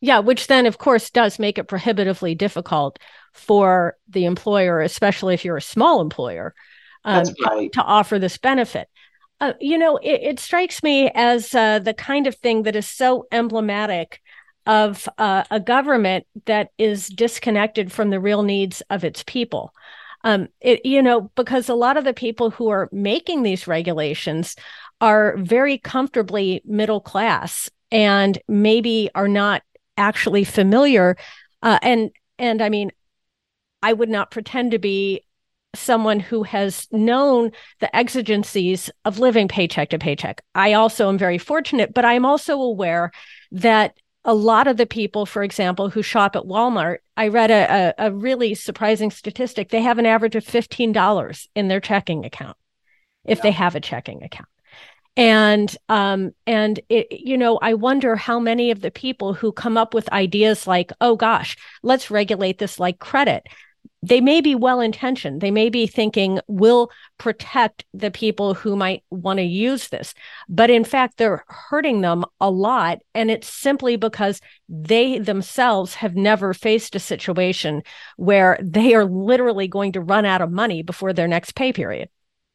Yeah, 0.00 0.20
which 0.20 0.46
then, 0.46 0.66
of 0.66 0.78
course, 0.78 1.10
does 1.10 1.38
make 1.38 1.58
it 1.58 1.64
prohibitively 1.64 2.34
difficult 2.34 2.98
for 3.38 3.96
the 4.08 4.24
employer, 4.24 4.80
especially 4.80 5.34
if 5.34 5.44
you're 5.44 5.56
a 5.56 5.62
small 5.62 6.00
employer, 6.00 6.54
um, 7.04 7.24
right. 7.46 7.72
to, 7.72 7.80
to, 7.80 7.82
offer 7.82 8.18
this 8.18 8.38
benefit. 8.38 8.88
Uh, 9.40 9.52
you 9.60 9.78
know, 9.78 9.96
it, 9.98 10.20
it, 10.22 10.40
strikes 10.40 10.82
me 10.82 11.10
as 11.14 11.54
uh, 11.54 11.78
the 11.78 11.94
kind 11.94 12.26
of 12.26 12.34
thing 12.34 12.64
that 12.64 12.74
is 12.74 12.88
so 12.88 13.26
emblematic 13.30 14.20
of 14.66 15.08
uh, 15.16 15.44
a 15.50 15.60
government 15.60 16.26
that 16.46 16.70
is 16.76 17.08
disconnected 17.08 17.92
from 17.92 18.10
the 18.10 18.20
real 18.20 18.42
needs 18.42 18.82
of 18.90 19.04
its 19.04 19.22
people. 19.26 19.72
Um, 20.24 20.48
it, 20.60 20.84
you 20.84 21.00
know, 21.00 21.30
because 21.36 21.68
a 21.68 21.74
lot 21.74 21.96
of 21.96 22.04
the 22.04 22.12
people 22.12 22.50
who 22.50 22.68
are 22.68 22.88
making 22.92 23.44
these 23.44 23.68
regulations 23.68 24.56
are 25.00 25.36
very 25.38 25.78
comfortably 25.78 26.60
middle 26.64 27.00
class 27.00 27.70
and 27.90 28.38
maybe 28.48 29.08
are 29.14 29.28
not 29.28 29.62
actually 29.96 30.44
familiar 30.44 31.16
uh, 31.62 31.78
and 31.82 32.10
and 32.38 32.62
i 32.62 32.68
mean 32.68 32.90
i 33.82 33.92
would 33.92 34.08
not 34.08 34.30
pretend 34.30 34.70
to 34.70 34.78
be 34.78 35.24
someone 35.74 36.18
who 36.18 36.42
has 36.44 36.88
known 36.90 37.52
the 37.80 37.94
exigencies 37.94 38.90
of 39.04 39.18
living 39.18 39.48
paycheck 39.48 39.90
to 39.90 39.98
paycheck. 39.98 40.42
I 40.54 40.72
also 40.72 41.08
am 41.08 41.18
very 41.18 41.38
fortunate 41.38 41.94
but 41.94 42.04
i'm 42.04 42.24
also 42.24 42.60
aware 42.60 43.12
that 43.52 43.94
a 44.24 44.34
lot 44.34 44.66
of 44.66 44.76
the 44.76 44.86
people 44.86 45.26
for 45.26 45.42
example 45.42 45.88
who 45.90 46.02
shop 46.02 46.36
at 46.36 46.42
walmart 46.44 46.98
i 47.16 47.28
read 47.28 47.50
a, 47.50 47.94
a, 47.98 48.06
a 48.08 48.12
really 48.12 48.54
surprising 48.54 49.10
statistic. 49.10 49.68
They 49.68 49.82
have 49.82 49.98
an 49.98 50.06
average 50.06 50.36
of 50.36 50.44
$15 50.44 51.46
in 51.54 51.68
their 51.68 51.80
checking 51.80 52.24
account 52.24 52.56
if 53.24 53.38
yeah. 53.38 53.42
they 53.42 53.50
have 53.52 53.74
a 53.74 53.80
checking 53.80 54.22
account. 54.22 54.48
And 55.16 55.76
um 55.88 56.30
and 56.46 56.78
it, 56.88 57.08
you 57.10 57.36
know 57.36 57.58
i 57.60 57.74
wonder 57.74 58.14
how 58.14 58.38
many 58.38 58.70
of 58.70 58.80
the 58.80 58.92
people 58.92 59.34
who 59.34 59.50
come 59.50 59.76
up 59.76 59.92
with 59.92 60.12
ideas 60.12 60.66
like 60.66 60.92
oh 61.00 61.16
gosh 61.16 61.56
let's 61.82 62.08
regulate 62.10 62.58
this 62.58 62.78
like 62.78 63.00
credit 63.00 63.48
they 64.02 64.20
may 64.20 64.40
be 64.40 64.54
well 64.54 64.80
intentioned 64.80 65.40
they 65.40 65.50
may 65.50 65.68
be 65.68 65.86
thinking 65.86 66.40
we'll 66.46 66.90
protect 67.18 67.84
the 67.92 68.10
people 68.10 68.54
who 68.54 68.76
might 68.76 69.02
want 69.10 69.38
to 69.38 69.42
use 69.42 69.88
this. 69.88 70.14
But 70.48 70.70
in 70.70 70.84
fact 70.84 71.16
they're 71.16 71.44
hurting 71.48 72.00
them 72.00 72.24
a 72.40 72.50
lot 72.50 72.98
and 73.14 73.30
it's 73.30 73.48
simply 73.48 73.96
because 73.96 74.40
they 74.68 75.18
themselves 75.18 75.94
have 75.94 76.14
never 76.14 76.54
faced 76.54 76.94
a 76.94 77.00
situation 77.00 77.82
where 78.16 78.58
they 78.62 78.94
are 78.94 79.04
literally 79.04 79.68
going 79.68 79.92
to 79.92 80.00
run 80.00 80.24
out 80.24 80.42
of 80.42 80.50
money 80.50 80.82
before 80.82 81.12
their 81.12 81.28
next 81.28 81.54
pay 81.54 81.72
period. 81.72 82.08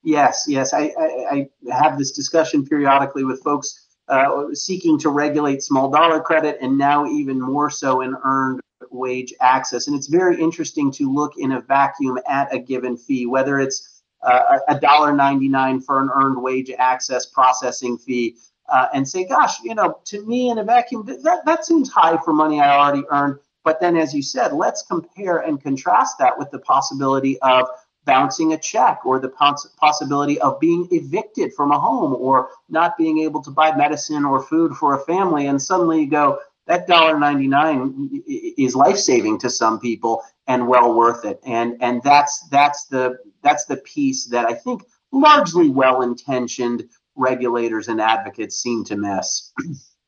Yes, 0.04 0.46
yes. 0.48 0.74
I, 0.74 0.94
I, 1.00 1.50
I 1.70 1.72
have 1.72 1.98
this 1.98 2.12
discussion 2.12 2.66
periodically 2.66 3.24
with 3.24 3.42
folks 3.42 3.88
uh, 4.10 4.54
seeking 4.54 5.00
to 5.00 5.10
regulate 5.10 5.64
small 5.64 5.90
dollar 5.90 6.20
credit 6.20 6.58
and 6.62 6.78
now 6.78 7.06
even 7.06 7.40
more 7.40 7.70
so 7.70 8.02
in 8.02 8.14
earned 8.24 8.60
wage 8.92 9.34
access. 9.42 9.88
And 9.88 9.96
it's 9.96 10.08
very 10.08 10.42
interesting 10.42 10.92
to 10.94 11.12
look 11.12 11.34
in 11.38 11.54
a 11.54 11.62
vacuum 11.62 12.20
at 12.28 12.54
a 12.54 12.60
given 12.60 12.98
fee, 12.98 13.26
whether 13.26 13.60
it's 13.60 14.02
uh, 14.22 14.60
a 14.70 14.80
dollar 14.80 15.14
ninety 15.14 15.50
nine 15.50 15.82
for 15.82 16.00
an 16.00 16.10
earned 16.14 16.42
wage 16.42 16.72
access 16.78 17.26
processing 17.26 17.98
fee, 17.98 18.38
uh, 18.70 18.88
and 18.94 19.08
say, 19.08 19.26
gosh, 19.26 19.62
you 19.64 19.76
know, 19.76 20.00
to 20.06 20.26
me 20.26 20.50
in 20.50 20.58
a 20.58 20.64
vacuum, 20.64 21.06
that, 21.06 21.42
that 21.46 21.66
seems 21.66 21.90
high 21.90 22.18
for 22.24 22.34
money 22.34 22.62
I 22.62 22.78
already 22.78 23.04
earned. 23.10 23.40
But 23.64 23.80
then, 23.80 23.96
as 23.96 24.14
you 24.14 24.22
said, 24.22 24.54
let's 24.54 24.84
compare 24.84 25.40
and 25.40 25.62
contrast 25.62 26.18
that 26.20 26.38
with 26.38 26.52
the 26.52 26.60
possibility 26.60 27.40
of 27.42 27.68
bouncing 28.06 28.54
a 28.54 28.58
check 28.58 29.06
or 29.06 29.20
the 29.20 29.30
poss- 29.30 29.68
possibility 29.78 30.40
of 30.42 30.60
being 30.60 30.88
evicted 30.92 31.54
from 31.54 31.72
a 31.72 31.80
home 31.80 32.14
or 32.14 32.50
not 32.70 32.98
being 32.98 33.20
able 33.20 33.42
to 33.42 33.52
buy 33.52 33.76
medicine 33.76 34.26
or 34.26 34.42
food 34.42 34.74
for 34.74 34.96
a 34.96 35.06
family 35.06 35.48
and 35.48 35.62
suddenly 35.62 36.02
you 36.02 36.10
go 36.10 36.40
that 36.68 36.88
dollar 36.88 37.20
99 37.20 38.24
is 38.58 38.76
life-saving 38.76 39.40
to 39.40 39.50
some 39.50 39.80
people 39.80 40.24
and 40.48 40.68
well 40.68 40.94
worth 40.94 41.26
it. 41.26 41.40
And 41.46 41.76
and 41.82 42.02
that's 42.04 42.48
that's 42.50 42.86
the 42.86 43.18
that's 43.42 43.66
the 43.66 43.78
piece 43.78 44.28
that 44.28 44.46
i 44.46 44.54
think 44.54 44.84
largely 45.12 45.70
well-intentioned 45.70 46.84
regulators 47.16 47.88
and 47.88 48.02
advocates 48.02 48.58
seem 48.58 48.84
to 48.86 48.98
miss. 48.98 49.52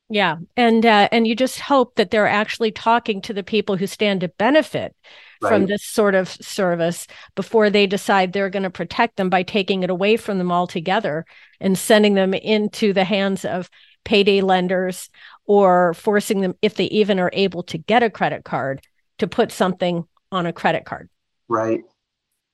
Yeah. 0.09 0.37
And 0.55 0.85
uh, 0.85 1.09
and 1.11 1.25
you 1.25 1.35
just 1.35 1.59
hope 1.59 1.95
that 1.95 2.11
they're 2.11 2.27
actually 2.27 2.71
talking 2.71 3.21
to 3.21 3.33
the 3.33 3.43
people 3.43 3.75
who 3.75 3.87
stand 3.87 4.21
to 4.21 4.27
benefit 4.27 4.95
right. 5.41 5.49
from 5.49 5.65
this 5.65 5.83
sort 5.83 6.13
of 6.13 6.29
service 6.29 7.07
before 7.33 7.71
they 7.71 7.87
decide 7.87 8.31
they're 8.31 8.51
going 8.51 8.63
to 8.63 8.69
protect 8.69 9.17
them 9.17 9.31
by 9.31 9.41
taking 9.41 9.81
it 9.81 9.89
away 9.89 10.15
from 10.15 10.37
them 10.37 10.51
altogether 10.51 11.25
and 11.59 11.75
sending 11.75 12.13
them 12.13 12.35
into 12.35 12.93
the 12.93 13.03
hands 13.03 13.45
of 13.45 13.69
payday 14.03 14.41
lenders 14.41 15.09
or 15.45 15.93
forcing 15.93 16.41
them, 16.41 16.55
if 16.61 16.75
they 16.75 16.85
even 16.85 17.19
are 17.19 17.29
able 17.33 17.63
to 17.63 17.77
get 17.77 18.03
a 18.03 18.09
credit 18.09 18.43
card, 18.43 18.81
to 19.19 19.27
put 19.27 19.51
something 19.51 20.05
on 20.31 20.45
a 20.45 20.53
credit 20.53 20.85
card. 20.85 21.09
Right. 21.47 21.81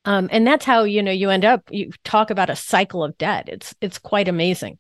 Um, 0.05 0.29
and 0.31 0.45
that's 0.45 0.65
how 0.65 0.83
you 0.83 1.03
know 1.03 1.11
you 1.11 1.29
end 1.29 1.45
up. 1.45 1.63
You 1.69 1.91
talk 2.03 2.31
about 2.31 2.49
a 2.49 2.55
cycle 2.55 3.03
of 3.03 3.17
debt. 3.17 3.47
It's 3.47 3.75
it's 3.81 3.99
quite 3.99 4.27
amazing. 4.27 4.79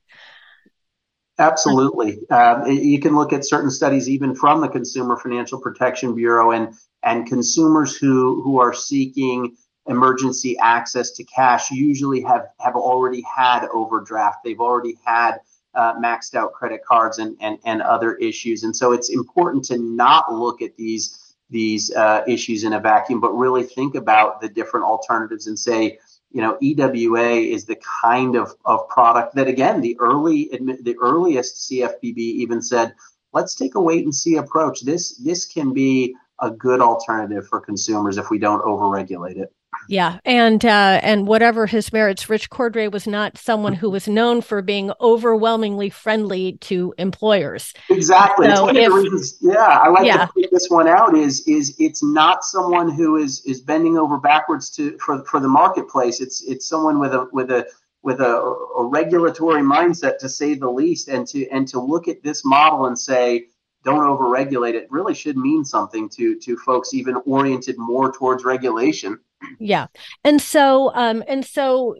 Absolutely. 1.37 2.19
Um, 2.29 2.67
you 2.67 2.99
can 2.99 3.15
look 3.15 3.33
at 3.33 3.45
certain 3.45 3.71
studies, 3.71 4.09
even 4.09 4.35
from 4.35 4.61
the 4.61 4.67
Consumer 4.67 5.17
Financial 5.17 5.59
Protection 5.59 6.15
Bureau, 6.15 6.51
and 6.51 6.73
and 7.03 7.27
consumers 7.27 7.95
who 7.95 8.41
who 8.43 8.59
are 8.59 8.73
seeking 8.73 9.55
emergency 9.87 10.57
access 10.59 11.11
to 11.11 11.23
cash 11.23 11.71
usually 11.71 12.21
have 12.21 12.47
have 12.59 12.75
already 12.75 13.23
had 13.35 13.67
overdraft. 13.73 14.39
They've 14.43 14.59
already 14.59 14.97
had 15.05 15.39
uh, 15.73 15.95
maxed 15.99 16.35
out 16.35 16.53
credit 16.53 16.83
cards 16.85 17.17
and, 17.17 17.37
and 17.39 17.57
and 17.65 17.81
other 17.81 18.15
issues. 18.15 18.63
And 18.63 18.75
so 18.75 18.91
it's 18.91 19.09
important 19.09 19.63
to 19.65 19.77
not 19.77 20.33
look 20.33 20.61
at 20.61 20.75
these 20.77 21.35
these 21.49 21.93
uh, 21.93 22.23
issues 22.27 22.63
in 22.63 22.73
a 22.73 22.79
vacuum, 22.79 23.19
but 23.19 23.33
really 23.33 23.63
think 23.63 23.95
about 23.95 24.41
the 24.41 24.49
different 24.49 24.85
alternatives 24.85 25.47
and 25.47 25.59
say, 25.59 25.99
you 26.31 26.41
know, 26.41 26.57
EWA 26.61 27.33
is 27.33 27.65
the 27.65 27.77
kind 28.01 28.37
of, 28.37 28.55
of 28.63 28.87
product 28.87 29.35
that 29.35 29.47
again 29.47 29.81
the 29.81 29.97
early 29.99 30.49
the 30.81 30.95
earliest 31.01 31.69
CFPB 31.69 32.17
even 32.17 32.61
said, 32.61 32.93
let's 33.33 33.55
take 33.55 33.75
a 33.75 33.81
wait 33.81 34.03
and 34.03 34.15
see 34.15 34.37
approach. 34.37 34.81
This 34.81 35.17
this 35.17 35.45
can 35.45 35.73
be 35.73 36.15
a 36.39 36.49
good 36.49 36.81
alternative 36.81 37.47
for 37.47 37.59
consumers 37.59 38.17
if 38.17 38.29
we 38.29 38.39
don't 38.39 38.63
overregulate 38.63 39.37
it. 39.37 39.53
Yeah, 39.87 40.19
and 40.25 40.63
uh, 40.63 40.99
and 41.03 41.27
whatever 41.27 41.65
his 41.65 41.91
merits, 41.91 42.29
Rich 42.29 42.49
Cordray 42.49 42.91
was 42.91 43.07
not 43.07 43.37
someone 43.37 43.73
who 43.73 43.89
was 43.89 44.07
known 44.07 44.41
for 44.41 44.61
being 44.61 44.91
overwhelmingly 45.01 45.89
friendly 45.89 46.53
to 46.61 46.93
employers. 46.97 47.73
Exactly. 47.89 48.53
So 48.55 48.69
if, 48.69 48.93
reasons, 48.93 49.37
yeah, 49.41 49.79
I 49.83 49.89
like 49.89 50.05
yeah. 50.05 50.25
to 50.25 50.33
point 50.33 50.47
this 50.51 50.69
one 50.69 50.87
out. 50.87 51.15
Is 51.15 51.47
is 51.47 51.75
it's 51.79 52.03
not 52.03 52.43
someone 52.43 52.89
who 52.89 53.17
is 53.17 53.43
is 53.45 53.61
bending 53.61 53.97
over 53.97 54.17
backwards 54.17 54.69
to 54.71 54.97
for 54.99 55.23
for 55.25 55.39
the 55.39 55.47
marketplace. 55.47 56.21
It's 56.21 56.43
it's 56.43 56.67
someone 56.67 56.99
with 56.99 57.13
a 57.13 57.27
with 57.31 57.51
a 57.51 57.65
with 58.03 58.19
a, 58.21 58.35
a 58.77 58.85
regulatory 58.85 59.61
mindset 59.61 60.17
to 60.19 60.29
say 60.29 60.55
the 60.55 60.69
least, 60.69 61.07
and 61.07 61.27
to 61.27 61.47
and 61.49 61.67
to 61.67 61.79
look 61.79 62.07
at 62.07 62.23
this 62.23 62.43
model 62.45 62.85
and 62.85 62.97
say 62.97 63.47
don't 63.83 64.05
overregulate 64.05 64.73
it 64.73 64.87
really 64.91 65.13
should 65.13 65.37
mean 65.37 65.65
something 65.65 66.07
to 66.07 66.39
to 66.39 66.57
folks 66.57 66.93
even 66.93 67.15
oriented 67.25 67.77
more 67.77 68.11
towards 68.11 68.43
regulation 68.43 69.19
yeah. 69.59 69.87
And 70.23 70.41
so 70.41 70.93
um 70.95 71.23
and 71.27 71.45
so 71.45 71.95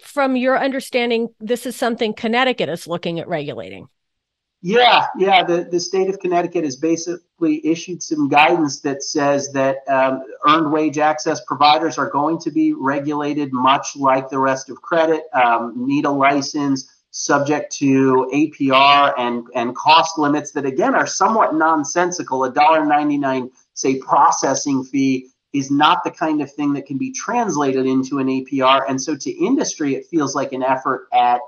from 0.00 0.36
your 0.36 0.58
understanding 0.58 1.28
this 1.40 1.66
is 1.66 1.76
something 1.76 2.14
connecticut 2.14 2.68
is 2.68 2.86
looking 2.86 3.20
at 3.20 3.28
regulating. 3.28 3.88
Yeah 4.60 5.06
yeah. 5.18 5.44
The, 5.44 5.68
the 5.70 5.80
state 5.80 6.08
of 6.08 6.18
connecticut 6.18 6.64
has 6.64 6.76
basically 6.76 7.64
issued 7.66 8.02
some 8.02 8.28
guidance 8.28 8.80
that 8.80 9.02
says 9.02 9.52
that 9.52 9.78
um, 9.88 10.22
earned 10.46 10.72
wage 10.72 10.98
access 10.98 11.40
providers 11.44 11.98
are 11.98 12.10
going 12.10 12.38
to 12.40 12.50
be 12.50 12.72
regulated 12.72 13.52
much 13.52 13.96
like 13.96 14.28
the 14.28 14.38
rest 14.38 14.70
of 14.70 14.82
credit. 14.82 15.22
Um, 15.32 15.74
need 15.76 16.04
a 16.04 16.10
license 16.10 16.90
subject 17.10 17.72
to 17.72 18.28
APR 18.34 19.14
and, 19.18 19.46
and 19.54 19.74
cost 19.74 20.18
limits 20.18 20.52
that 20.52 20.66
again 20.66 20.94
are 20.94 21.06
somewhat 21.06 21.54
nonsensical. 21.54 22.44
A 22.44 22.52
dollar 22.52 22.84
ninety 22.84 23.18
nine, 23.18 23.50
say, 23.74 23.98
processing 23.98 24.84
fee 24.84 25.28
is 25.52 25.70
not 25.70 26.04
the 26.04 26.10
kind 26.10 26.42
of 26.42 26.52
thing 26.52 26.72
that 26.74 26.86
can 26.86 26.98
be 26.98 27.12
translated 27.12 27.86
into 27.86 28.18
an 28.18 28.26
APR. 28.26 28.84
And 28.88 29.00
so 29.00 29.16
to 29.16 29.30
industry, 29.30 29.94
it 29.94 30.06
feels 30.06 30.34
like 30.34 30.52
an 30.52 30.62
effort 30.62 31.08
at, 31.12 31.40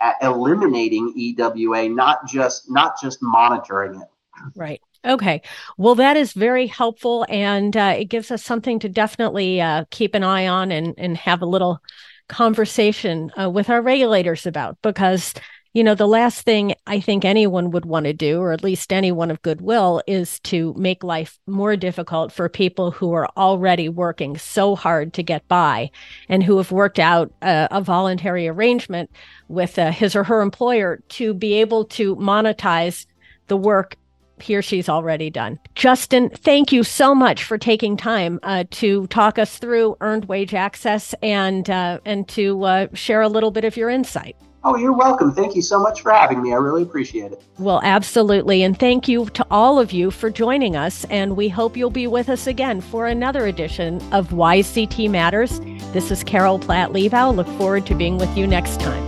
at 0.00 0.16
eliminating 0.22 1.12
EWA, 1.16 1.88
not 1.88 2.26
just 2.26 2.70
not 2.70 3.00
just 3.00 3.18
monitoring 3.22 4.00
it. 4.00 4.08
Right. 4.56 4.80
Okay. 5.04 5.42
Well, 5.76 5.94
that 5.96 6.16
is 6.16 6.32
very 6.32 6.66
helpful, 6.66 7.26
and 7.28 7.76
uh, 7.76 7.94
it 7.98 8.06
gives 8.06 8.30
us 8.30 8.42
something 8.42 8.78
to 8.80 8.88
definitely 8.88 9.60
uh, 9.60 9.84
keep 9.90 10.14
an 10.14 10.24
eye 10.24 10.48
on 10.48 10.72
and 10.72 10.94
and 10.96 11.16
have 11.18 11.42
a 11.42 11.46
little 11.46 11.80
conversation 12.28 13.30
uh, 13.38 13.50
with 13.50 13.68
our 13.68 13.82
regulators 13.82 14.46
about 14.46 14.78
because 14.82 15.34
you 15.74 15.82
know 15.84 15.94
the 15.94 16.06
last 16.06 16.42
thing 16.42 16.74
i 16.86 16.98
think 16.98 17.24
anyone 17.24 17.70
would 17.70 17.84
want 17.84 18.06
to 18.06 18.12
do 18.12 18.40
or 18.40 18.52
at 18.52 18.62
least 18.62 18.92
anyone 18.92 19.30
of 19.30 19.42
goodwill 19.42 20.00
is 20.06 20.40
to 20.40 20.72
make 20.78 21.04
life 21.04 21.38
more 21.46 21.76
difficult 21.76 22.32
for 22.32 22.48
people 22.48 22.92
who 22.92 23.12
are 23.12 23.28
already 23.36 23.88
working 23.88 24.38
so 24.38 24.74
hard 24.74 25.12
to 25.12 25.22
get 25.22 25.46
by 25.48 25.90
and 26.28 26.42
who 26.42 26.56
have 26.56 26.72
worked 26.72 26.98
out 26.98 27.30
a, 27.42 27.68
a 27.70 27.80
voluntary 27.82 28.48
arrangement 28.48 29.10
with 29.48 29.78
uh, 29.78 29.90
his 29.90 30.16
or 30.16 30.24
her 30.24 30.40
employer 30.40 31.02
to 31.08 31.34
be 31.34 31.54
able 31.54 31.84
to 31.84 32.16
monetize 32.16 33.04
the 33.48 33.56
work 33.56 33.96
he 34.40 34.56
or 34.56 34.62
she's 34.62 34.88
already 34.88 35.30
done. 35.30 35.58
Justin, 35.74 36.28
thank 36.28 36.72
you 36.72 36.82
so 36.82 37.14
much 37.14 37.44
for 37.44 37.56
taking 37.56 37.96
time 37.96 38.40
uh, 38.42 38.64
to 38.72 39.06
talk 39.06 39.38
us 39.38 39.58
through 39.58 39.96
earned 40.00 40.26
wage 40.26 40.54
access 40.54 41.14
and 41.22 41.70
uh, 41.70 42.00
and 42.04 42.28
to 42.28 42.62
uh, 42.64 42.86
share 42.94 43.22
a 43.22 43.28
little 43.28 43.52
bit 43.52 43.64
of 43.64 43.76
your 43.76 43.88
insight. 43.88 44.36
Oh, 44.66 44.76
you're 44.76 44.94
welcome. 44.94 45.30
Thank 45.32 45.54
you 45.54 45.60
so 45.60 45.78
much 45.78 46.00
for 46.00 46.10
having 46.10 46.42
me. 46.42 46.52
I 46.52 46.56
really 46.56 46.82
appreciate 46.82 47.32
it. 47.32 47.42
Well, 47.58 47.80
absolutely. 47.84 48.62
And 48.62 48.78
thank 48.78 49.06
you 49.08 49.26
to 49.26 49.46
all 49.50 49.78
of 49.78 49.92
you 49.92 50.10
for 50.10 50.30
joining 50.30 50.74
us. 50.74 51.04
And 51.10 51.36
we 51.36 51.50
hope 51.50 51.76
you'll 51.76 51.90
be 51.90 52.06
with 52.06 52.30
us 52.30 52.46
again 52.46 52.80
for 52.80 53.06
another 53.06 53.46
edition 53.46 53.96
of 54.12 54.30
YCT 54.30 55.10
Matters. 55.10 55.60
This 55.92 56.10
is 56.10 56.24
Carol 56.24 56.58
Platt 56.58 56.92
Liebau. 56.92 57.36
Look 57.36 57.48
forward 57.58 57.84
to 57.86 57.94
being 57.94 58.16
with 58.16 58.34
you 58.36 58.46
next 58.46 58.80
time. 58.80 59.02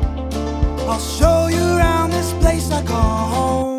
I'll 0.80 1.00
show 1.00 1.48
you 1.48 1.78
around 1.78 2.10
this 2.10 2.32
place 2.34 2.70
I 2.70 2.84
call 2.84 3.26
home. 3.26 3.75